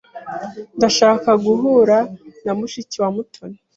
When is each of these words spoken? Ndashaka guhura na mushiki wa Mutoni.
Ndashaka 0.77 1.29
guhura 1.45 1.97
na 2.43 2.51
mushiki 2.57 2.97
wa 3.03 3.09
Mutoni. 3.15 3.57